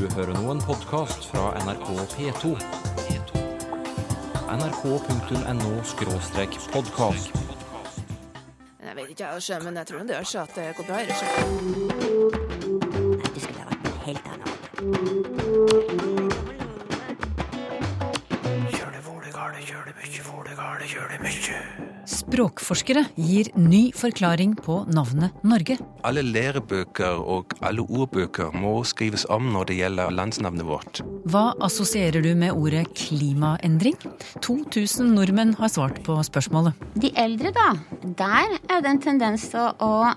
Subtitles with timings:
[0.00, 2.56] Du hører nå en podkast fra NRK P2.
[4.54, 5.72] nrk.no
[6.72, 7.28] podkast.
[8.80, 10.96] Jeg vet ikke, jeg, men jeg tror det gjør seg at det går bra.
[10.96, 11.20] i Ellers.
[13.28, 14.70] Du skulle ha vært en helt annen
[22.30, 25.80] Språkforskere gir ny forklaring på navnet Norge.
[26.06, 31.00] Alle lærebøker og alle ordbøker må skrives om når det gjelder landsnavnet vårt.
[31.26, 33.98] Hva assosierer du med ordet klimaendring?
[34.46, 36.78] 2000 nordmenn har svart på spørsmålet.
[37.02, 37.72] De eldre, da.
[38.22, 40.14] Der er det en tendens til å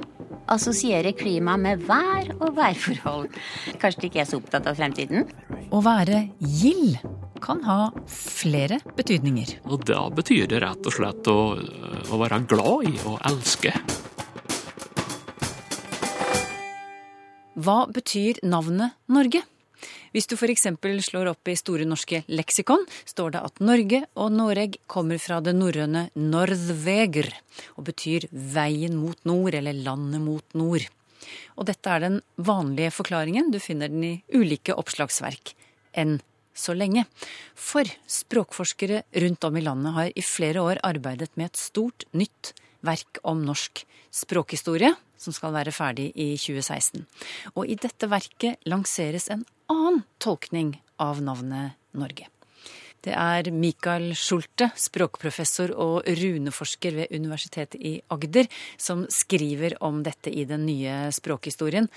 [0.53, 3.33] assosiere klima med vær og værforhold.
[3.81, 5.25] Kanskje de ikke er så opptatt av fremtiden?
[5.73, 6.99] Å være gild
[7.43, 9.57] kan ha flere betydninger.
[9.67, 13.73] Og da betyr det rett og slett å, å være glad i og elske.
[17.53, 19.43] Hva betyr navnet Norge?
[20.13, 20.67] Hvis du f.eks.
[21.05, 25.55] slår opp i Store norske leksikon, står det at Norge og Noreg kommer fra det
[25.57, 27.31] norrøne nordveger
[27.75, 30.85] og betyr veien mot nord eller landet mot nord.
[31.57, 35.55] Og dette er den vanlige forklaringen, du finner den i ulike oppslagsverk.
[35.97, 36.19] Enn
[36.53, 37.05] så lenge.
[37.55, 42.53] For språkforskere rundt om i landet har i flere år arbeidet med et stort, nytt
[42.83, 47.05] verk om norsk språkhistorie, som skal være ferdig i 2016.
[47.55, 52.32] Og i dette verket lanseres en annen tolkning av navnet Norge.
[53.03, 58.47] Det er Mikael Schulte, språkprofessor og runeforsker ved Universitetet i Agder,
[58.79, 61.89] som skriver om dette i den nye språkhistorien.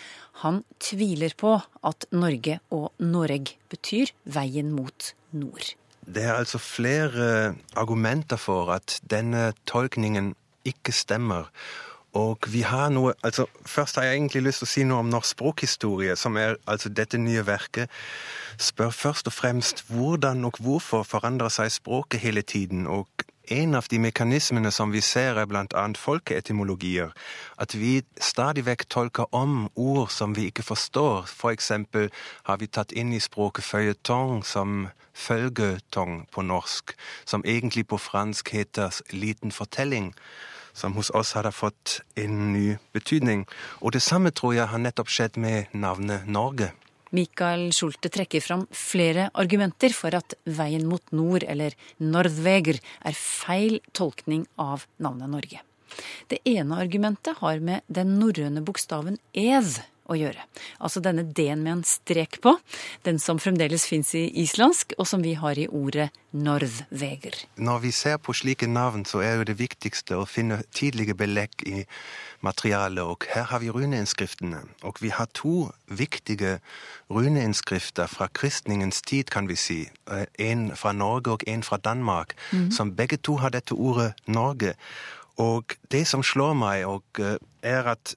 [0.43, 1.55] Han tviler på
[1.87, 5.77] at Norge og Noreg betyr veien mot nord.
[6.07, 10.34] Det er altså flere argumenter for at denne tolkningen
[10.67, 11.51] ikke stemmer.
[12.17, 15.12] Og vi har noe altså Først har jeg egentlig lyst til å si noe om
[15.12, 17.92] norsk språkhistorie, som er altså dette nye verket.
[18.62, 22.87] Spør først og fremst hvordan og hvorfor forandrer seg språket hele tiden.
[22.87, 25.84] Og en av de mekanismene som vi ser, er bl.a.
[25.99, 27.12] folkeetymologier.
[27.62, 31.28] At vi stadig vekk tolker om ord som vi ikke forstår.
[31.28, 32.09] For eksempel
[32.49, 36.93] har vi tatt inn i språket feuilletong som følgetong på norsk,
[37.25, 40.12] som egentlig på fransk heter liten fortelling
[40.76, 43.47] som hos oss hadde fått en ny betydning.
[43.81, 46.72] Og det samme tror jeg har nettopp skjedd med navnet Norge.
[47.16, 53.78] Mikael Schulte trekker fram flere argumenter for at veien mot nord, eller Nordveger, er feil
[53.97, 55.62] tolkning av navnet Norge.
[56.28, 60.43] Det ene argumentet har med den norrøne bokstaven ev å gjøre.
[60.78, 62.56] Altså denne d-en med en strek på,
[63.06, 67.37] den som fremdeles fins i islandsk, og som vi har i ordet Norðveger.
[67.56, 71.65] Når vi ser på slike navn, så er jo det viktigste å finne tidlige belegg
[71.67, 71.84] i
[72.44, 74.61] materialet, og her har vi runeinnskriftene.
[74.87, 76.59] Og vi har to viktige
[77.11, 79.81] runeinnskrifter fra kristningens tid, kan vi si.
[80.38, 82.71] En fra Norge og en fra Danmark, mm.
[82.71, 84.77] som begge to har dette ordet Norge.
[85.41, 86.84] Og det som slår meg,
[87.62, 88.17] er at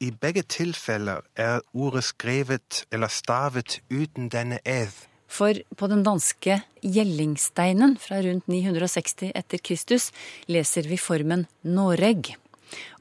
[0.00, 4.92] i begge tilfeller er ordet skrevet eller stavet uten denne ed.
[5.26, 10.10] For på den danske Gjellingsteinen fra rundt 960 etter Kristus
[10.52, 12.34] leser vi formen Noreg.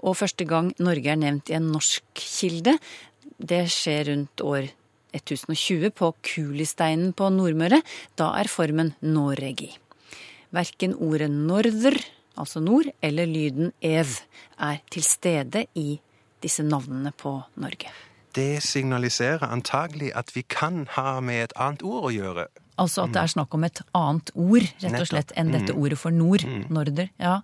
[0.01, 2.05] Og første gang Norge er nevnt i en norsk
[2.39, 2.77] kilde,
[3.37, 4.69] det skjer rundt år
[5.15, 7.81] 1020 på Kulisteinen på Nordmøre.
[8.19, 9.71] Da er formen Noregi.
[10.55, 11.97] Verken ordet norder,
[12.39, 14.11] altså nord, eller lyden ev
[14.59, 15.97] er til stede i
[16.45, 17.91] disse navnene på Norge.
[18.35, 22.47] Det signaliserer antagelig at vi kan ha med et annet ord å gjøre.
[22.81, 25.79] Altså at det er snakk om et annet ord, rett og slett, enn dette mm.
[25.79, 26.43] ordet for nord.
[26.43, 26.65] Mm.
[26.75, 27.11] Norder.
[27.21, 27.37] Ja.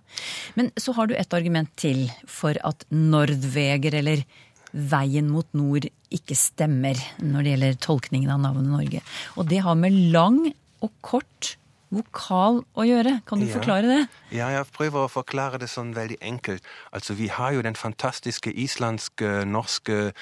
[0.58, 4.26] Men så har du et argument til for at Nordveger, eller
[4.72, 9.02] veien mot nord, ikke stemmer når det gjelder tolkningen av navnet Norge.
[9.40, 10.44] Og det har med lang
[10.82, 11.54] og kort
[11.92, 13.18] vokal å gjøre.
[13.28, 13.52] Kan du ja.
[13.56, 14.00] forklare det?
[14.32, 16.64] Ja, jeg prøver å forklare det sånn veldig enkelt.
[16.92, 20.12] Altså, Vi har jo den fantastiske islandske, norske,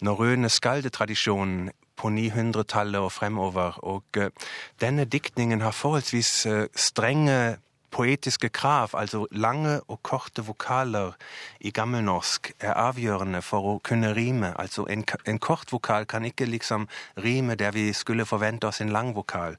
[0.00, 1.70] norrøne skaldetradisjonen
[2.00, 3.76] på 900-tallet og fremover.
[3.84, 4.30] Og uh,
[4.80, 7.58] denne diktningen har forholdsvis uh, strenge
[7.90, 11.16] poetiske krav, altså lange og korte vokaler
[11.60, 14.52] i gammelnorsk, er avgjørende for å kunne rime.
[14.62, 16.86] Altså en, en kort vokal kan ikke liksom
[17.18, 19.58] rime der vi skulle forvente oss en lang vokal.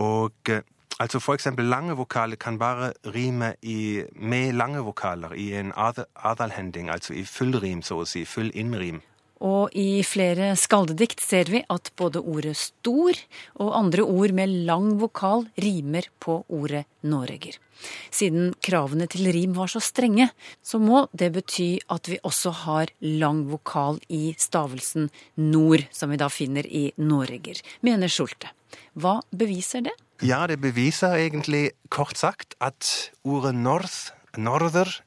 [0.00, 0.62] Og uh,
[1.00, 7.14] Altså eksempel lange vokaler kan bare rime i, med lange vokaler i en adalhending, altså
[7.16, 8.26] i full rim, så å si.
[8.28, 9.00] Full innrim.
[9.40, 13.16] Og i flere skaldedikt ser vi at både ordet stor
[13.56, 17.56] og andre ord med lang vokal rimer på ordet noreger.
[18.12, 20.28] Siden kravene til rim var så strenge,
[20.60, 25.08] så må det bety at vi også har lang vokal i stavelsen
[25.40, 28.52] nord, som vi da finner i noreger, mener Schulte.
[28.92, 29.96] Hva beviser det?
[30.20, 35.00] Ja, det beviser egentlig kort sagt at ordet north, norther,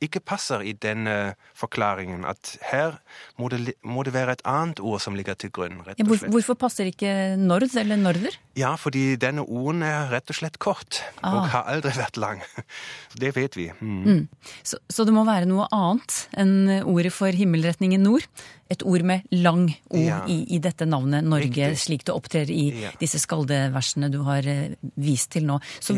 [0.00, 2.22] ikke passer i denne forklaringen.
[2.24, 2.98] At her
[3.38, 5.80] må det, må det være et annet ord som ligger til grunn.
[5.84, 6.22] rett og slett.
[6.24, 8.36] Ja, hvorfor passer ikke nord eller norder?
[8.56, 11.34] Ja, fordi denne orden er rett og slett kort, Ah.
[11.36, 12.40] og har aldri vært lang.
[13.20, 13.70] Det vet vi.
[13.80, 14.28] Mm.
[14.62, 18.24] Så, så det må være noe annet enn ordet for himmelretningen nord?
[18.70, 20.20] Et ord med lang O Ja.
[20.30, 21.78] i, i dette navnet Norge, Riktig.
[21.82, 22.90] slik det opptrer i Ja.
[23.00, 25.58] disse skaldeversene du har eh, vist til nå.
[25.82, 25.96] Så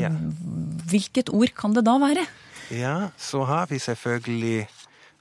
[0.90, 2.24] hvilket ord kan det da være?
[2.70, 4.68] Ja, så har vi selvfølgelig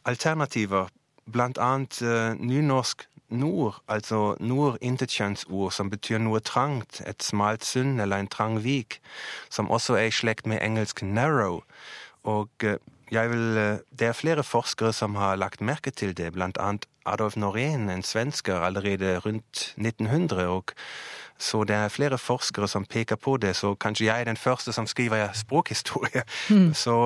[0.05, 0.87] alternativer.
[1.31, 8.19] Blant annet eh, nynorsk nord, altså nord-intetkjønnsord, som betyr noe trangt, et smalt sund eller
[8.19, 8.99] en trang vik,
[9.49, 11.61] som også er i slekt med engelsk narrow.
[12.23, 12.75] Og uh,
[13.11, 17.35] vil, eh, det er flere forskere som har lagt merke til det, blant annet Adolf
[17.35, 20.47] Norén, en svensker, allerede rundt 1900.
[20.47, 20.73] og
[21.41, 24.73] så det er flere forskere som peker på det, så kanskje jeg er den første
[24.75, 26.23] som skriver språkhistorie.
[26.83, 26.97] Så,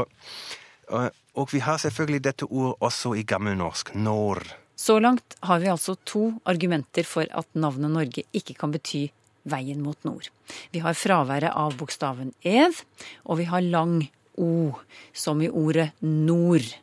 [0.92, 1.06] og,
[1.36, 4.44] og vi har selvfølgelig dette ordet også i gammelnorsk, når.
[4.76, 9.08] Så langt har vi altså to argumenter for at navnet Norge ikke kan bety
[9.48, 10.28] veien mot nord.
[10.74, 12.82] Vi har fraværet av bokstaven ev,
[13.24, 14.02] og vi har lang
[14.36, 14.76] o,
[15.14, 16.76] som i ordet nord.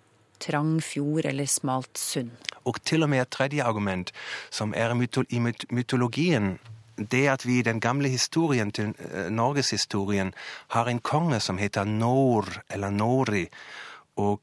[0.43, 2.32] Trang fjord eller smalt sund.
[2.66, 4.10] Og til og med et tredje argument,
[4.50, 5.38] som er i
[5.70, 6.56] mytologien.
[6.97, 10.35] Det at vi i den gamle historien til eh, norgeshistorien
[10.75, 13.47] har en konge som heter Nor, eller Nori,
[14.17, 14.41] og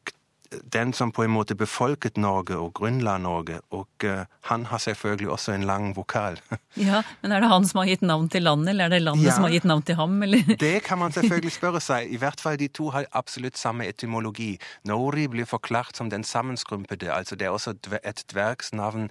[0.50, 5.30] den som på en måte befolket Norge og grunnla Norge, og uh, han har selvfølgelig
[5.30, 6.40] også en lang vokal.
[6.80, 9.25] Ja, Men er det han som har gitt navn til landet, eller er det landet
[9.25, 9.36] Ja.
[9.36, 10.19] som har gitt navn til ham?
[10.60, 12.10] Det kan man selvfølgelig spørre seg.
[12.13, 14.57] I hvert fall de to har absolutt samme etymologi.
[14.86, 19.10] Nori blir forklart som den sammenskrumpede, altså det er også et dvergsnavn.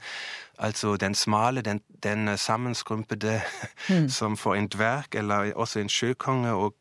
[0.59, 3.41] Altså den smale, den, den sammenskrumpede,
[4.19, 6.75] som for en dverg, eller også en sjøkonge, og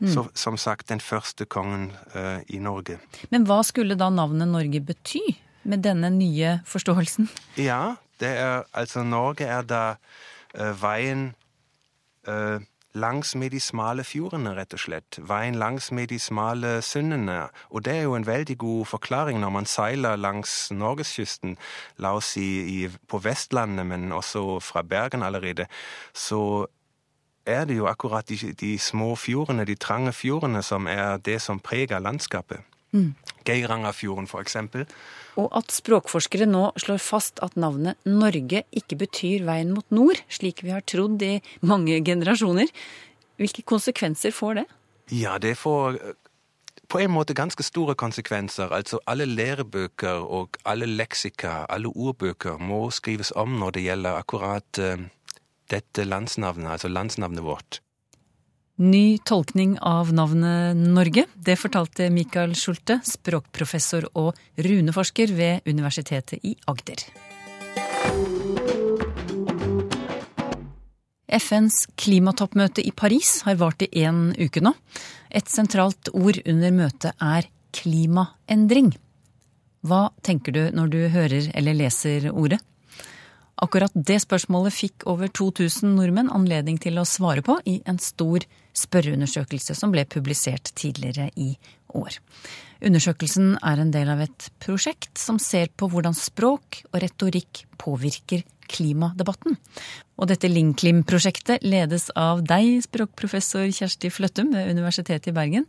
[0.00, 2.98] eh, så, som sagt den første kongen uh, i Norge.
[3.30, 5.22] Men hva skulle da navnet Norge bety
[5.68, 7.28] med denne nye forståelsen?
[7.60, 9.84] Ja, det er, altså Norge er da
[10.56, 11.30] uh, veien
[12.28, 12.60] uh,
[12.94, 15.18] langs med de smale fjordene, rett og slett.
[15.22, 17.44] Veien langs med de smale sundene.
[17.70, 21.56] Og det er jo en veldig god forklaring når man seiler langs norgeskysten,
[21.98, 25.66] la oss si på Vestlandet, men også fra Bergen allerede,
[26.12, 26.66] så
[27.46, 31.60] er det jo akkurat de, de små fjordene, de trange fjordene, som er det som
[31.60, 32.60] preger landskapet.
[33.46, 34.86] Geirangerfjorden, for eksempel.
[35.38, 40.64] Og at språkforskere nå slår fast at navnet Norge ikke betyr veien mot nord, slik
[40.66, 42.72] vi har trodd i mange generasjoner.
[43.40, 44.66] Hvilke konsekvenser får det?
[45.14, 46.18] Ja, det får eh,
[46.90, 48.74] på en måte ganske store konsekvenser.
[48.74, 54.82] Altså alle lærebøker og alle leksika, alle ordbøker, må skrives om når det gjelder akkurat
[54.82, 55.06] eh,
[55.70, 57.80] dette landsnavnet, altså landsnavnet vårt.
[58.80, 66.54] Ny tolkning av navnet Norge, det fortalte Mikael Schulte, språkprofessor og runeforsker ved Universitetet i
[66.70, 67.04] Agder.
[71.30, 74.72] FNs klimatoppmøte i Paris har vart i én uke nå.
[75.28, 77.46] Et sentralt ord under møtet er
[77.76, 78.90] klimaendring.
[79.86, 82.58] Hva tenker du når du hører eller leser ordet?
[83.60, 88.46] Akkurat det spørsmålet fikk over 2000 nordmenn anledning til å svare på i en stor
[88.76, 91.52] spørreundersøkelse som ble publisert tidligere i
[91.92, 92.16] år.
[92.80, 98.46] Undersøkelsen er en del av et prosjekt som ser på hvordan språk og retorikk påvirker
[98.70, 99.58] klimadebatten.
[100.20, 105.66] Og dette Linklim-prosjektet ledes av deg, språkprofessor Kjersti Fløttum ved Universitetet i Bergen.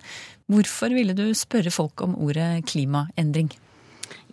[0.52, 3.52] Hvorfor ville du spørre folk om ordet klimaendring?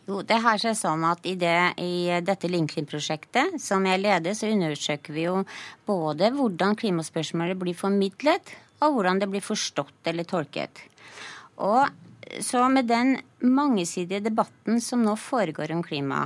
[0.08, 4.48] Jo, det har seg sånn at i, det, i dette Linklin-prosjektet som jeg leder, så
[4.48, 5.42] undersøker vi jo
[5.84, 10.80] både hvordan klimaspørsmålet blir formidlet, og hvordan det blir forstått eller tolket.
[11.60, 11.84] Og
[12.40, 16.24] så med den mangesidige debatten som nå foregår om klima,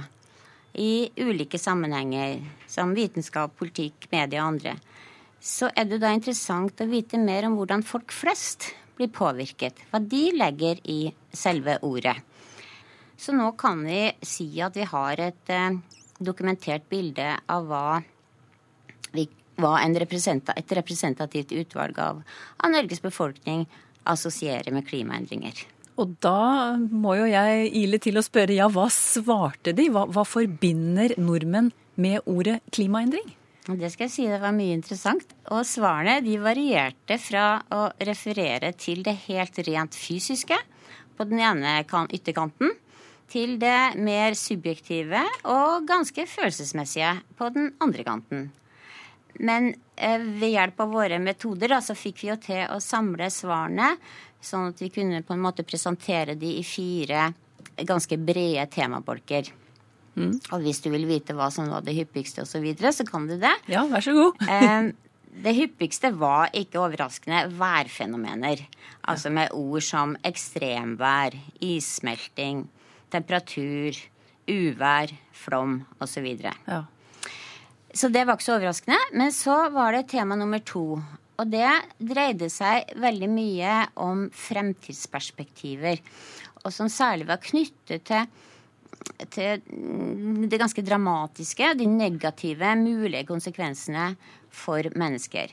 [0.79, 2.39] i ulike sammenhenger,
[2.71, 4.79] som vitenskap, politikk, media og andre,
[5.43, 9.89] så er det da interessant å vite mer om hvordan folk flest blir påvirket.
[9.91, 11.01] Hva de legger i
[11.35, 12.21] selve ordet.
[13.17, 15.79] Så nå kan vi si at vi har et eh,
[16.19, 18.01] dokumentert bilde av hva,
[19.13, 19.27] vi,
[19.61, 22.23] hva representa, et representativt utvalg av,
[22.59, 23.67] av Norges befolkning
[24.09, 25.67] assosierer med klimaendringer.
[26.01, 29.91] Og da må jo jeg ile til å spørre, ja, hva svarte de?
[29.93, 33.29] Hva, hva forbinder nordmenn med ordet klimaendring?
[33.63, 35.37] Det skal jeg si det var mye interessant.
[35.55, 40.57] Og svarene de varierte fra å referere til det helt rent fysiske
[41.15, 42.73] på den ene ytterkanten,
[43.33, 48.51] til det mer subjektive og ganske følelsesmessige på den andre kanten.
[49.41, 53.31] Men eh, ved hjelp av våre metoder da, så fikk vi jo til å samle
[53.33, 53.95] svarene,
[54.43, 57.31] sånn at vi kunne på en måte presentere de i fire
[57.89, 59.49] ganske brede temabolker.
[60.53, 63.25] Og hvis du vil vite hva som var det hyppigste osv., så, videre, så kan
[63.31, 63.55] du det.
[63.73, 64.45] Ja, vær så god.
[64.53, 64.93] Eh,
[65.43, 68.67] det hyppigste var ikke overraskende værfenomener.
[69.09, 72.67] Altså med ord som ekstremvær, issmelting,
[73.13, 73.99] temperatur,
[74.51, 76.29] uvær, flom osv.
[76.43, 76.83] Ja.
[77.93, 78.99] Så det var ikke så overraskende.
[79.13, 80.97] Men så var det tema nummer to.
[81.41, 86.01] Og det dreide seg veldig mye om fremtidsperspektiver.
[86.63, 88.29] Og som særlig var knyttet til,
[89.33, 94.13] til det ganske dramatiske, de negative mulige konsekvensene
[94.53, 95.53] for mennesker.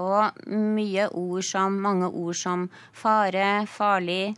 [0.00, 4.36] Og mye ord som, mange ord som fare, farlig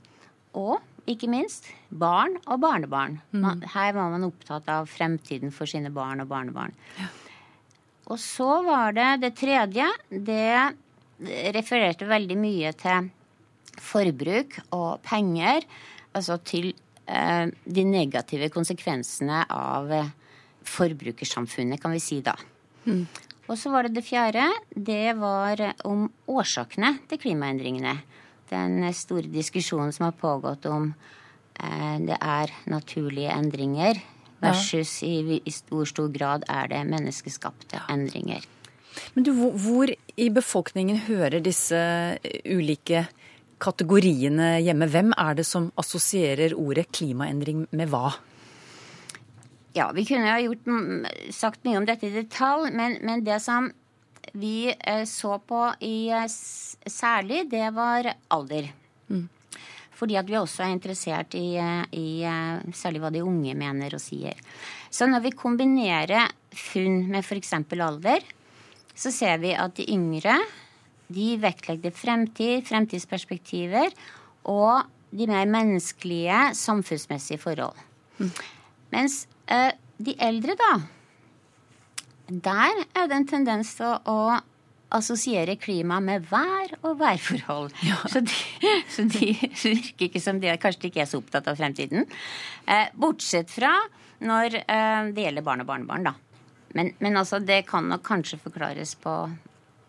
[0.57, 0.81] og
[1.11, 3.19] ikke minst barn og barnebarn.
[3.35, 6.75] Man, her var man opptatt av fremtiden for sine barn og barnebarn.
[8.11, 9.89] Og så var det det tredje.
[10.11, 13.11] Det refererte veldig mye til
[13.83, 15.67] forbruk og penger.
[16.13, 16.73] Altså til
[17.07, 20.15] eh, de negative konsekvensene av eh,
[20.69, 22.37] forbrukersamfunnet, kan vi si da.
[23.51, 24.45] Og så var det det fjerde.
[24.71, 27.97] Det var om årsakene til klimaendringene.
[28.53, 30.91] Den store diskusjonen som har pågått om
[31.57, 34.01] eh, det er naturlige endringer
[34.43, 38.45] versus i, i stor, stor grad er det menneskeskapte endringer.
[39.15, 41.79] Men du, hvor, hvor i befolkningen hører disse
[42.45, 43.07] ulike
[43.63, 44.89] kategoriene hjemme?
[44.91, 48.13] Hvem er det som assosierer ordet klimaendring med hva?
[49.73, 50.67] Ja, vi kunne ha gjort,
[51.33, 53.71] sagt mye om dette i detalj, men, men det som
[54.33, 58.71] vi eh, så på i eh, særlig, det var alder.
[60.03, 64.03] Fordi at vi også er interessert i, eh, i særlig hva de unge mener og
[64.03, 64.39] sier.
[64.91, 67.55] Så når vi kombinerer funn med f.eks.
[67.55, 68.25] alder,
[68.95, 70.37] så ser vi at de yngre
[71.13, 73.93] de vektlegger fremtid, fremtidsperspektiver
[74.49, 77.77] og de mer menneskelige, samfunnsmessige forhold.
[78.93, 81.02] Mens eh, de eldre, da
[82.33, 84.41] Der er det en tendens til å,
[84.93, 87.71] assosiere klima med vær og værforhold.
[88.13, 91.49] Så, de, så de virker ikke som de er, kanskje de ikke er så opptatt
[91.49, 92.05] av fremtiden.
[92.69, 93.73] Eh, bortsett fra
[94.23, 96.13] når eh, det gjelder barn og barnebarn, da.
[96.77, 99.15] Men, men altså, det kan nok kanskje forklares på,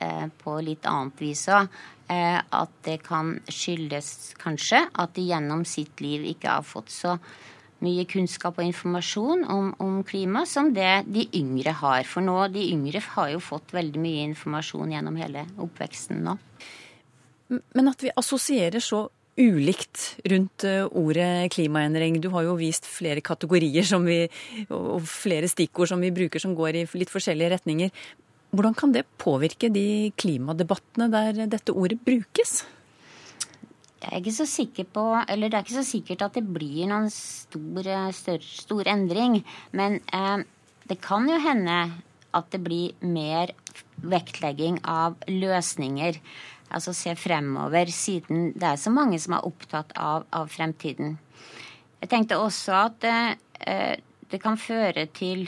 [0.03, 1.67] eh, på litt annet vis òg.
[2.11, 7.17] Eh, at det kan skyldes kanskje at de gjennom sitt liv ikke har fått så
[7.83, 12.05] mye kunnskap og informasjon om, om klima som det de yngre har.
[12.09, 16.37] For nå, de yngre har jo fått veldig mye informasjon gjennom hele oppveksten nå.
[17.75, 19.05] Men at vi assosierer så
[19.39, 22.19] ulikt rundt eh, ordet klimaendring.
[22.21, 24.19] Du har jo vist flere kategorier vi,
[24.69, 27.89] og flere stikkord som vi bruker som går i litt forskjellige retninger.
[28.53, 32.61] Hvordan kan det påvirke de klimadebattene der dette ordet brukes?
[34.03, 37.09] Er ikke så sikker på, eller Det er ikke så sikkert at det blir noen
[37.13, 39.43] stor, eh, større, stor endring.
[39.71, 40.43] Men eh,
[40.89, 41.77] det kan jo hende
[42.33, 43.53] at det blir mer
[44.03, 46.19] vektlegging av løsninger.
[46.73, 51.19] Altså se fremover, siden det er så mange som er opptatt av, av fremtiden.
[52.01, 53.99] Jeg tenkte også at eh,
[54.31, 55.45] det kan føre til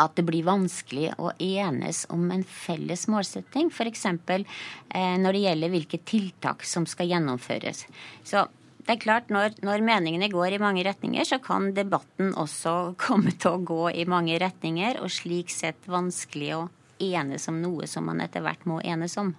[0.00, 3.70] at det blir vanskelig å enes om en felles målsetting.
[3.70, 4.04] F.eks.
[4.10, 7.84] Eh, når det gjelder hvilke tiltak som skal gjennomføres.
[8.26, 8.46] Så
[8.84, 12.74] det er klart, når, når meningene går i mange retninger, så kan debatten også
[13.06, 16.62] komme til å gå i mange retninger, og slik sett vanskelig å
[17.04, 19.32] enes om noe som man etter hvert må enes om.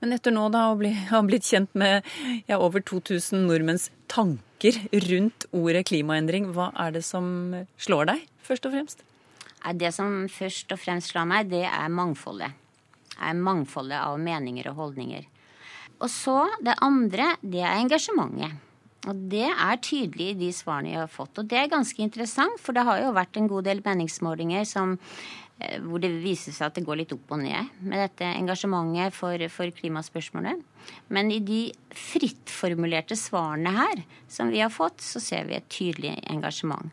[0.00, 2.06] Men etter nå da å bli, ha blitt kjent med
[2.48, 4.78] ja, over 2000 nordmenns tanker
[5.10, 7.26] rundt ordet klimaendring, hva er det som
[7.82, 9.04] slår deg, først og fremst?
[9.74, 12.54] Det som først og fremst slår meg, det er mangfoldet.
[13.10, 15.26] Det er mangfoldet av meninger og holdninger.
[15.96, 18.62] Og så det andre, det er engasjementet.
[19.06, 21.38] Og det er tydelig i de svarene jeg har fått.
[21.38, 24.96] Og det er ganske interessant, for det har jo vært en god del meningsmålinger som,
[25.60, 29.14] eh, hvor det viser seg at det går litt opp og ned med dette engasjementet
[29.14, 30.62] for, for klimaspørsmålet.
[31.08, 31.62] Men i de
[31.94, 36.90] frittformulerte svarene her som vi har fått, så ser vi et tydelig engasjement.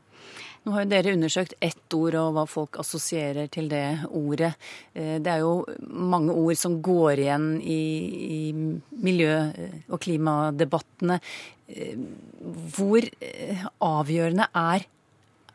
[0.63, 4.53] Nå har jo dere undersøkt ett ord og hva folk assosierer til det ordet.
[4.95, 7.81] Eh, det er jo mange ord som går igjen i,
[8.23, 8.39] i
[9.03, 9.51] miljø-
[9.89, 11.17] og klimadebattene.
[11.67, 11.97] Eh,
[12.77, 14.87] hvor eh, avgjørende er,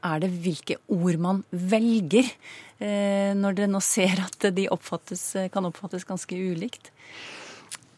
[0.05, 2.29] er det hvilke ord man velger,
[2.79, 6.93] når dere nå ser at de oppfattes, kan oppfattes ganske ulikt?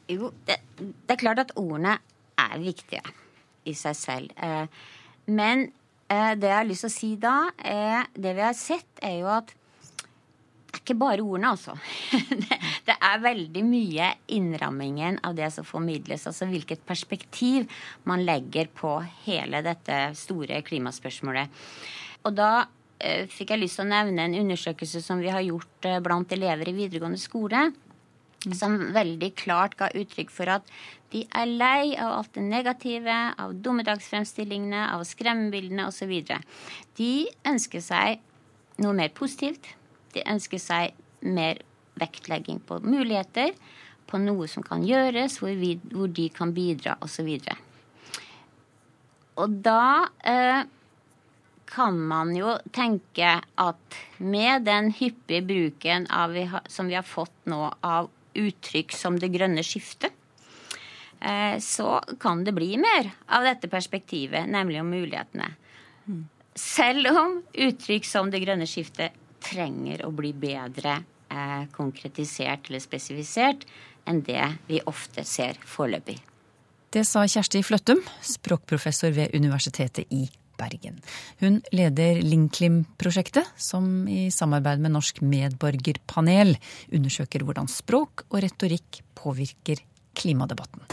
[0.09, 1.99] Jo, det, det, er klart at ordene
[2.41, 3.03] er viktige
[3.69, 4.33] i seg selv.
[5.29, 5.67] Men
[6.11, 9.29] det jeg har lyst til å si da, er det vi har sett, er jo
[9.31, 9.53] at
[10.71, 11.75] det er ikke bare ordene, altså.
[12.87, 16.29] Det er veldig mye innrammingen av det som formidles.
[16.31, 17.67] Altså hvilket perspektiv
[18.07, 18.93] man legger på
[19.25, 21.51] hele dette store klimaspørsmålet.
[22.23, 22.51] Og da
[23.03, 26.39] eh, fikk jeg lyst til å nevne en undersøkelse som vi har gjort eh, blant
[26.39, 27.67] elever i videregående skole
[28.57, 30.67] som veldig klart ga uttrykk for at
[31.13, 36.13] de er lei av alt det negative, av dommedagsfremstillingene, av skremmebildene osv.
[36.97, 37.13] De
[37.51, 38.23] ønsker seg
[38.81, 39.73] noe mer positivt.
[40.15, 40.95] De ønsker seg
[41.27, 41.61] mer
[42.01, 43.53] vektlegging på muligheter,
[44.11, 47.29] på noe som kan gjøres, hvor, vi, hvor de kan bidra osv.
[47.29, 47.59] Og,
[49.45, 50.63] og da eh,
[51.71, 57.69] kan man jo tenke at med den hyppige bruken ha, som vi har fått nå
[57.87, 60.15] av uttrykk som det grønne skiftet,
[61.21, 65.53] eh, så kan det bli mer av dette perspektivet, nemlig om mulighetene.
[66.55, 70.99] Selv om uttrykk som det grønne skiftet trenger å bli bedre
[71.31, 73.65] eh, konkretisert eller spesifisert
[74.09, 76.19] enn det vi ofte ser foreløpig.
[76.91, 80.25] Det sa Kjersti Fløttum, språkprofessor ved Universitetet i
[80.61, 81.01] Bergen.
[81.41, 86.57] Hun leder Linklim-prosjektet, som i samarbeid med Norsk medborgerpanel
[86.93, 89.83] undersøker hvordan språk og retorikk påvirker
[90.21, 90.85] klimadebatten.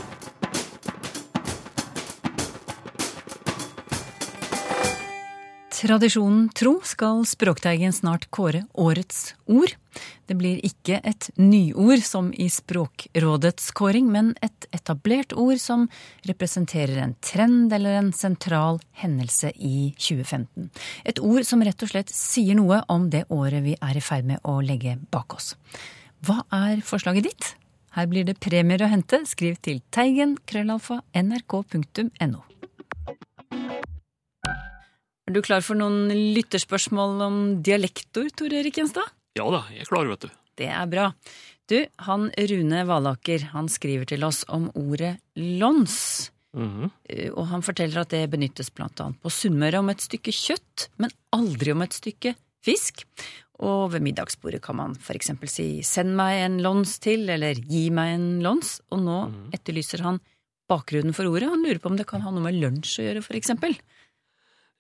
[5.77, 9.75] Tradisjonen tro skal Språkteigen snart kåre årets ord.
[10.25, 15.85] Det blir ikke et nyord som i Språkrådets kåring, men et etablert ord som
[16.25, 20.71] representerer en trend eller en sentral hendelse i 2015.
[21.05, 24.25] Et ord som rett og slett sier noe om det året vi er i ferd
[24.33, 25.53] med å legge bak oss.
[26.25, 27.53] Hva er forslaget ditt?
[27.93, 29.21] Her blir det premier å hente.
[29.29, 32.47] Skriv til teigen krøllalfa nrk.no.
[35.27, 36.07] Er du klar for noen
[36.37, 39.09] lytterspørsmål om dialektord, Tor Erik Gjenstad?
[39.35, 40.29] Ja da, jeg er klar, vet du.
[40.55, 41.09] Det er bra.
[41.67, 41.75] Du,
[42.07, 46.31] han Rune Valaker, han skriver til oss om ordet lons.
[46.55, 47.31] Mm -hmm.
[47.33, 51.11] Og han forteller at det benyttes blant annet på Sunnmøre om et stykke kjøtt, men
[51.33, 53.03] aldri om et stykke fisk.
[53.59, 57.89] Og ved middagsbordet kan man for eksempel si 'send meg en lons til', eller 'gi
[57.89, 58.79] meg en lons'.
[58.91, 59.53] Og nå mm -hmm.
[59.53, 60.21] etterlyser han
[60.69, 61.49] bakgrunnen for ordet.
[61.49, 63.75] Han lurer på om det kan ha noe med lunsj å gjøre, for eksempel.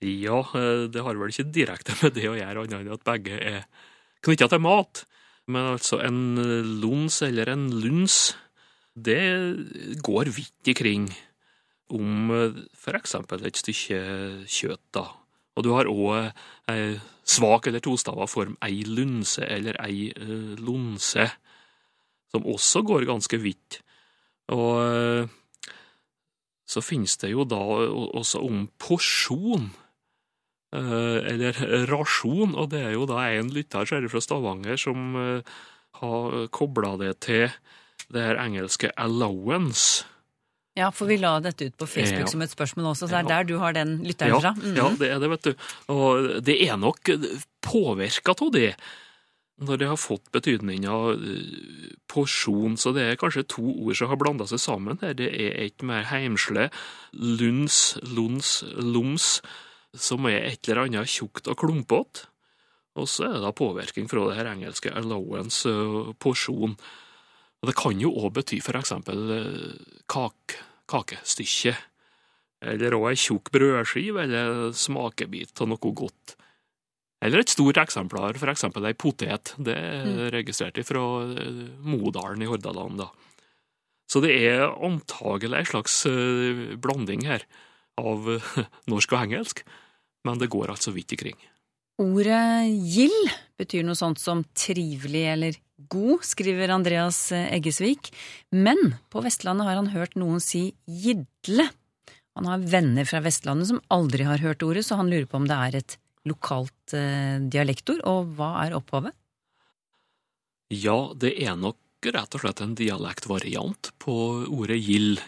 [0.03, 3.37] Ja, eh, det har vel ikke direkte med det å gjøre, annet enn at begge
[3.41, 3.63] er
[4.25, 5.05] knytta til mat.
[5.49, 6.37] Men altså, en
[6.81, 8.35] lons eller en luns,
[8.93, 9.21] det
[10.05, 11.07] går vidt ikring
[11.95, 14.01] om eh, for eksempel et stykke
[14.45, 15.07] kjøtt, da.
[15.57, 16.29] Og du har òg
[16.69, 20.11] ei svak eller tostava form, ei lunse eller ei
[20.61, 21.25] lonse,
[22.29, 23.79] som også går ganske vidt.
[24.53, 25.25] Og
[26.67, 29.71] så finnes det jo da også om porsjon.
[30.75, 31.55] Eh, eller
[31.93, 35.55] rasjon, og det er jo da en lytter her fra Stavanger som eh,
[36.01, 37.47] har kobla det til
[38.13, 40.05] det her engelske allowance.
[40.77, 42.29] Ja, for vi la dette ut på Facebook ja.
[42.29, 44.53] som et spørsmål også, så det er der du har den lytteren ja, fra.
[44.53, 44.77] Mm -hmm.
[44.77, 45.53] Ja, det er det, vet du.
[45.87, 46.99] Og det er nok
[47.61, 48.75] påvirka av det
[49.57, 54.19] når det har fått betydninga eh, porsjon, så det er kanskje to ord som har
[54.21, 55.13] blanda seg sammen her.
[55.13, 56.69] Det er et mer heimsle,
[57.13, 59.41] luns, luns, loms,
[59.99, 62.27] som er et eller annet tjukt og klumpete.
[62.97, 66.73] Og så er det da påvirkning fra det her engelske allowance, uh, porsjon.
[67.61, 70.57] Og Det kan jo òg bety for eksempel uh, kak,
[70.89, 71.75] kakestykke,
[72.65, 76.35] eller òg ei tjukk brødskive eller smakebit av noe godt.
[77.21, 79.53] Eller et stort eksemplar, for eksempel ei potet.
[79.57, 80.19] Det er mm.
[80.33, 83.11] registrert fra uh, Modalen i Hordaland, da.
[84.09, 85.95] Så det er antagelig ei slags
[86.79, 87.43] blanding her
[87.99, 88.29] av
[88.89, 89.65] norsk og engelsk
[90.27, 91.37] men det går altså vidt ikring.
[91.97, 95.57] Ordet gild betyr noe sånt som trivelig eller
[95.89, 98.11] god, skriver Andreas Eggesvik.
[98.53, 101.69] Men på Vestlandet har han hørt noen si gidle.
[102.37, 105.47] Han har venner fra Vestlandet som aldri har hørt ordet, så han lurer på om
[105.49, 105.97] det er et
[106.29, 108.03] lokalt eh, dialektord.
[108.05, 109.15] Og hva er opphavet?
[110.73, 111.79] Ja, det er nok
[112.13, 114.17] rett og slett en dialektvariant på
[114.53, 115.23] ordet gild,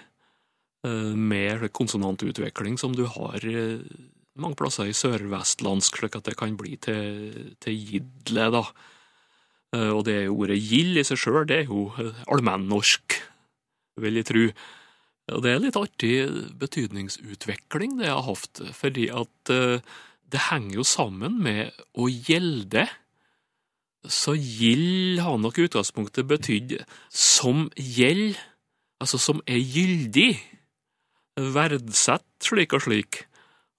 [0.86, 3.82] eh, med konsonantutvikling som du har eh,
[4.42, 8.64] mange plasser i sørvestlandsk, slik at det kan bli til, til gidle, da.
[9.76, 13.20] Eh, Og det ordet gild i seg sjøl, det er jo eh, allmennorsk,
[14.00, 14.44] vil jeg tru.
[15.30, 16.14] Og det er litt artig
[16.58, 19.84] betydningsutvikling det har hatt, fordi at eh,
[20.30, 22.88] det henger jo sammen med å gjelde.
[24.10, 26.78] Så gild har nok i utgangspunktet betydd
[27.14, 28.38] som gjeld,
[29.02, 30.32] altså som er gyldig,
[31.40, 33.24] verdsett slik og slik.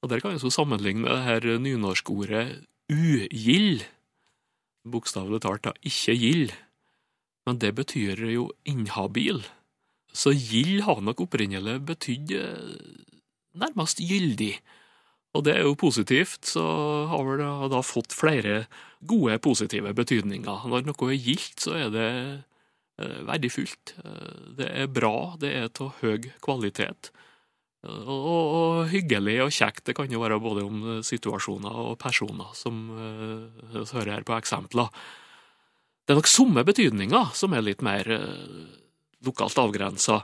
[0.01, 3.85] Og der kan vi så sammenligne det her nynorskordet ugild.
[4.89, 6.53] Bokstavelig talt da, ikke gild.
[7.47, 9.43] Men det betyr jo inhabil.
[10.13, 12.77] Så gild har nok opprinnelig betydd eh,
[13.61, 14.55] nærmest gyldig.
[15.37, 16.65] Og det er jo positivt, så
[17.11, 18.65] har da, da fått flere
[19.07, 20.67] gode, positive betydninger.
[20.67, 22.11] Når noe er gildt, så er det
[22.99, 23.95] eh, verdifullt.
[24.03, 27.13] Eh, det er bra, det er av høy kvalitet.
[27.81, 29.87] Og, og, hyggelig og kjekt.
[29.89, 34.27] Det kan jo være både om eh, situasjoner og personer, som eh, vi hører her
[34.29, 34.91] på eksempler.
[36.05, 38.69] Det er nok somme betydninger som er litt mer eh,
[39.25, 40.21] lokalt avgrensa.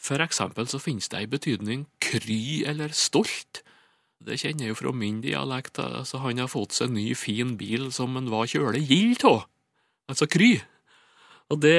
[0.00, 3.62] For eksempel så finnes det ei betydning kry eller stolt.
[4.20, 5.80] Det kjenner jeg jo fra min dialekt.
[5.80, 9.46] altså Han har fått seg ny, fin bil som han var kjølig gild av.
[10.10, 10.58] Altså kry.
[11.50, 11.78] Og det,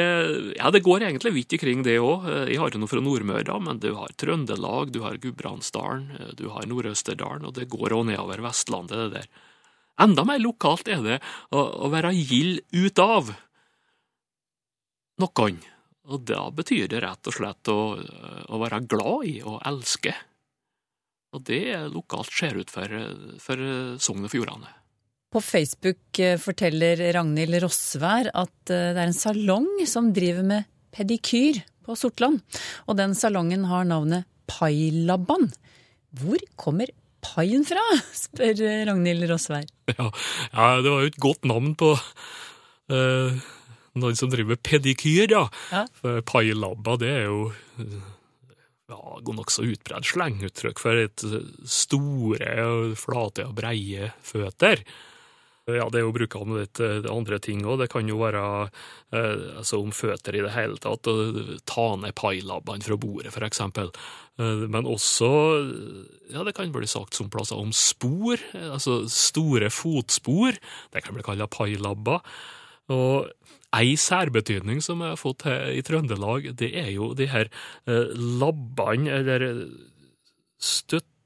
[0.57, 2.25] ja, det går egentlig vidt ikring det òg.
[2.51, 6.67] Jeg har jo noe fra Nordmøre, men du har Trøndelag, du har Gudbrandsdalen, du har
[6.67, 9.29] Nord-Østerdalen, og det går òg nedover Vestlandet, det der.
[10.01, 11.19] Enda mer lokalt er det
[11.55, 13.31] å, å være gild ut av
[15.21, 15.61] noen.
[16.11, 20.15] Og da betyr det rett og slett å, å være glad i og elske.
[21.31, 22.91] Og det er lokalt ser ut for,
[23.39, 23.67] for
[24.03, 24.80] Sogn og Fjordane.
[25.31, 30.67] På Facebook eh, forteller Ragnhild Rossvær at eh, det er en salong som driver med
[30.91, 32.41] pedikyr på Sortland.
[32.91, 35.47] Og den salongen har navnet Pailabban.
[36.19, 36.91] Hvor kommer
[37.23, 37.79] paien fra?
[38.25, 39.63] spør eh, Ragnhild Rossvær.
[39.93, 40.09] Ja,
[40.51, 41.93] ja, det var jo et godt navn på
[42.91, 43.37] eh,
[44.01, 45.45] noen som driver med pedikyr, ja.
[45.71, 45.85] Ja.
[46.01, 47.45] For pailabba, det er jo
[48.91, 48.99] ja,
[49.31, 51.23] nokså utbredt slenguttrykk for et
[51.63, 52.51] store,
[52.99, 54.83] flate og breie føtter.
[55.69, 57.83] Ja, det er jo bruka om litt eh, andre ting òg.
[57.83, 58.41] Det kan jo være
[59.13, 61.05] eh, altså om føtter i det hele tatt.
[61.05, 63.91] å Ta ned pailabbene fra bordet, for eksempel.
[64.41, 65.29] Eh, men også
[66.33, 68.41] ja, det kan bli sagt som plasser om spor.
[68.57, 70.57] Altså store fotspor.
[70.89, 72.25] Det kan bli kalla pailabber.
[72.91, 73.29] Og
[73.77, 77.47] ei særbetydning som jeg har fått her i Trøndelag, det er jo de her
[77.87, 79.45] labbene, eller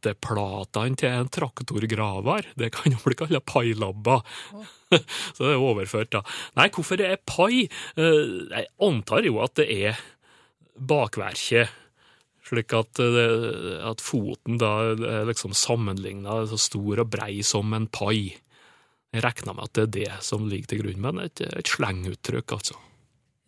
[0.05, 2.45] støtteplatene til en traktorgraver.
[2.57, 4.21] Det kan jo bli kalt pailabber.
[5.35, 6.21] Så det er overført, da.
[6.57, 7.65] Nei, hvorfor det er pai?
[7.97, 9.99] Eh, Jeg antar jo at det er
[10.77, 11.73] bakverket.
[12.45, 17.87] Slik at, eh, at foten da er liksom sammenligna så stor og brei som en
[17.87, 18.35] pai.
[19.15, 22.57] Jeg regner med at det er det som ligger til grunn, men et, et slenguttrykk,
[22.59, 22.77] altså.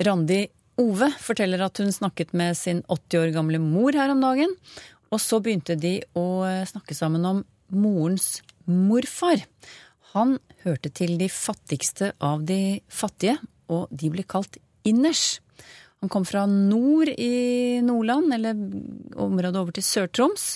[0.06, 0.46] Randi
[0.78, 4.52] Ove forteller at hun snakket med sin 80 år gamle mor her om dagen.
[5.14, 9.44] Og så begynte de å snakke sammen om morens morfar.
[10.14, 13.38] Han hørte til de fattigste av de fattige,
[13.72, 15.40] og de ble kalt inners.
[16.04, 18.60] Han kom fra nord i Nordland, eller
[19.18, 20.48] området over til Sør-Troms.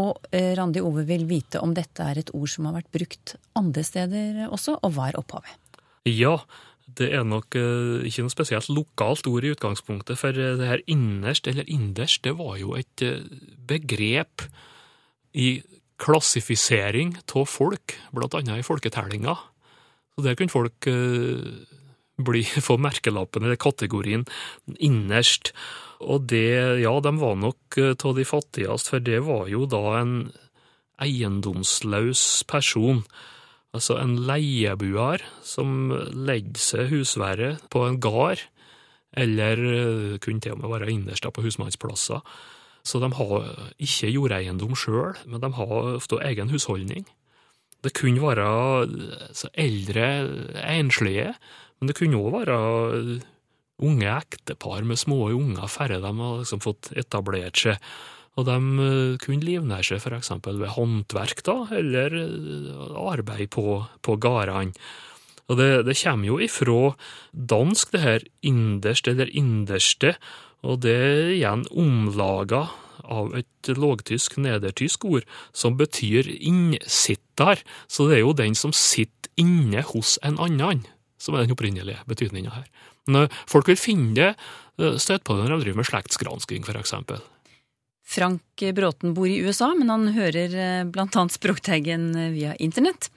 [0.00, 3.34] Og eh, Randi Ove vil vite om dette er et ord som har vært brukt
[3.58, 5.58] andre steder også, og hva er opphavet?
[6.08, 6.38] Ja,
[6.98, 10.84] det er nok eh, ikke noe spesielt lokalt ord i utgangspunktet, for eh, det her
[10.90, 13.22] innerst eller inderst, det var jo et eh,
[13.68, 14.46] begrep
[15.32, 15.62] i
[16.02, 19.36] klassifisering av folk, blant annet i folketellinga.
[20.12, 21.46] Så der kunne folk eh,
[22.22, 24.26] bli, få merkelappen eller kategorien
[24.78, 25.52] innerst.
[26.02, 29.84] Og det, ja, de var nok eh, av de fattigste, for det var jo da
[30.00, 30.16] en
[31.02, 33.02] eiendomsløs person.
[33.72, 38.42] Altså en leiebuar som legger seg husværet på en gard,
[39.16, 42.20] eller eh, kunne til og med være innerst på husmannsplasser.
[42.84, 47.06] Så de har ikke jordeiendom sjøl, men de har ofte egen husholdning.
[47.82, 48.46] Det kunne være
[49.28, 50.08] altså, eldre
[50.62, 51.32] enslige,
[51.80, 52.58] men det kunne òg være
[53.82, 57.78] unge ektepar med små unger færre de har liksom fått etablert seg.
[58.40, 64.16] Og de eh, kunne livnære seg eksempel ved håndverk, da, eller eh, arbeid på, på
[64.16, 64.72] gårdene.
[65.50, 66.94] Og det, det kommer jo ifra
[67.32, 70.14] dansk, det her inderst eller inderste,
[70.62, 72.68] og det er igjen omlaga
[73.02, 77.60] av et lågtysk, nedertysk ord, som betyr innsitter.
[77.90, 80.84] Så det er jo den som sitter inne hos en annen,
[81.20, 82.70] som er den opprinnelige betydninga her.
[83.10, 84.32] Men eh, folk vil finne det,
[85.02, 87.20] støte på det når de driver med slektsgransking, for eksempel.
[88.04, 90.84] Frank Bråten bor i USA, men han hører bl.a.
[90.92, 93.10] blant annet Språkteigen eh, via internett.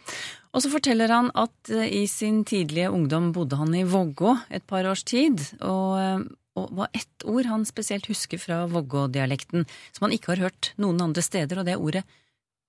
[0.56, 4.66] Og så forteller han at eh, i sin tidlige ungdom bodde han i Vågå et
[4.68, 10.16] par års tid, og, og var ett ord han spesielt husker fra Vågå-dialekten, som han
[10.16, 12.06] ikke har hørt noen andre steder, og det er ordet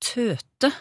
[0.03, 0.73] tøte.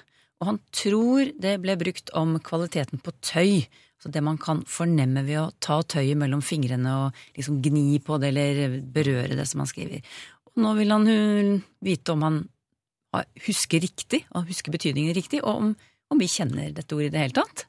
[0.42, 3.66] Og han tror det ble brukt om kvaliteten på tøy,
[4.02, 8.20] så det man kan fornemme ved å ta tøyet mellom fingrene og liksom gni på
[8.22, 10.04] det eller berøre det, som han skriver.
[10.56, 11.08] Nå vil han
[11.84, 12.44] vite om han
[13.46, 15.74] husker riktig, og husker betydningen riktig, og om,
[16.12, 17.66] om vi kjenner dette ordet i det hele tatt.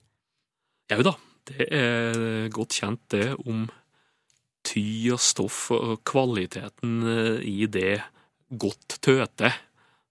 [0.90, 1.12] Jau da,
[1.50, 3.66] det er godt kjent det om
[4.66, 8.00] ty og stoff og kvaliteten eh, i det
[8.50, 9.52] godt tøte.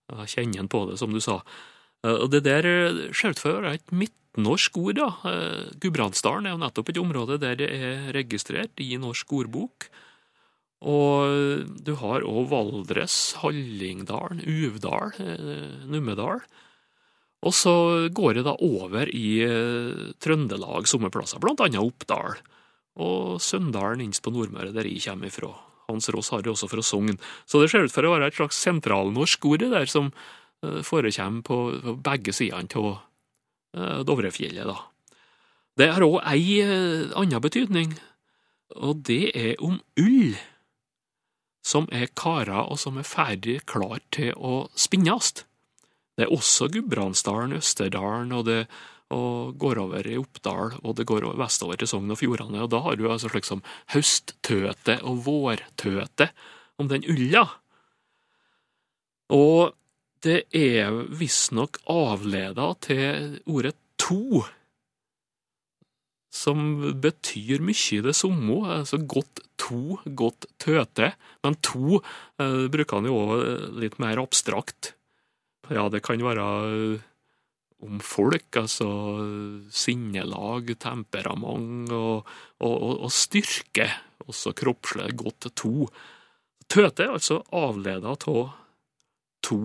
[0.05, 1.39] Kjenner en på det, som du sa.
[2.05, 2.67] Eh, og det der
[3.15, 5.09] ser ut for å være et midtnorsk ord, da.
[5.31, 9.89] Eh, Gudbrandsdalen er jo nettopp et område der det er registrert i Norsk ordbok.
[10.85, 16.43] Og du har òg Valdres, Hallingdalen, Uvdal, eh, Numedal.
[17.45, 17.75] Og så
[18.13, 19.43] går det da over i
[20.17, 22.39] Trøndelag sommerplasser, blant annet Oppdal.
[22.97, 25.51] Og Søndalen innst på Nordmøre, der jeg kommer ifra.
[25.85, 27.19] Hans Rås har det også fra Sogn.
[27.45, 30.09] Så det ser ut for å være et slags sentralnorsk ord der som
[30.65, 31.57] Eh, forekommer på,
[32.03, 32.97] begge sidene av
[33.77, 34.67] eh, Dovrefjellet.
[34.67, 34.77] da.
[35.75, 37.95] Det har òg ei eh, anna betydning,
[38.75, 40.37] og det er om ull
[41.65, 45.33] som er kara og som er ferdig klar til å spinnes.
[46.15, 48.59] Det er også Gudbrandsdalen, Østerdalen, og det
[49.13, 52.63] og går over i Oppdal, og det går vestover til Sogn og Fjordane.
[52.65, 53.61] Og da har du altså slik som
[53.93, 56.31] høsttøte og vårtøte
[56.81, 57.45] om den ulla.
[59.33, 59.75] Og
[60.25, 64.41] det er visstnok avleda til ordet to,
[66.35, 66.59] som
[67.01, 68.59] betyr mye i det samme.
[68.77, 71.13] Altså godt to, godt tøte.
[71.45, 74.93] Men to eh, bruker han jo òg litt mer abstrakt.
[75.71, 77.05] Ja, det kan være eh,
[77.85, 78.89] om folk, altså
[79.73, 82.27] sinnelag, temperament og,
[82.59, 83.87] og, og styrke.
[84.25, 85.87] Også kroppslig godt to.
[86.71, 88.47] Tøte er altså avleda av
[89.45, 89.59] to.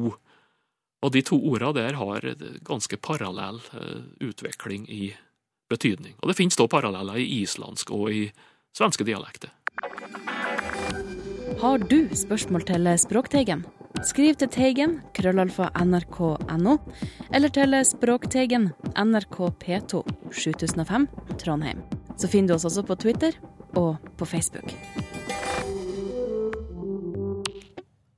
[1.00, 2.26] Og de to orda der har
[2.66, 5.11] ganske parallell eh, utvikling i
[5.70, 6.16] betydning.
[6.20, 8.24] Og det finnes da paralleller i islandsk og i
[8.76, 9.54] svenske dialekter.
[11.61, 13.66] Har du spørsmål til Språkteigen?
[14.06, 16.76] Skriv til Teigen, krøllalfa nrk.no,
[17.35, 21.09] eller til Språkteigen, NRK P2, 7005,
[21.42, 21.83] Trondheim.
[22.16, 23.37] Så finner du oss også på Twitter
[23.76, 24.72] og på Facebook.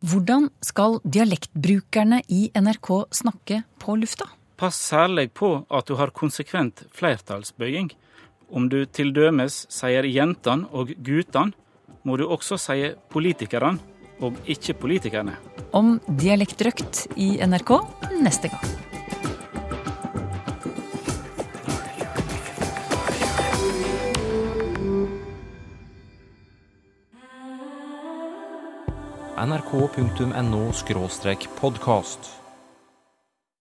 [0.02, 4.26] Hvordan skal dialektbrukerne i NRK snakke på lufta?
[4.62, 7.88] Pass særlig på at du har konsekvent flertallsbøying.
[8.46, 11.50] Om du til dømes sier jentene og guttene,
[12.06, 13.80] må du også si politikerne
[14.22, 15.34] og ikke politikerne.
[15.74, 17.72] Om dialektrøkt i NRK
[18.22, 18.70] neste gang.
[29.42, 30.62] nrk.no
[31.58, 32.41] podkast.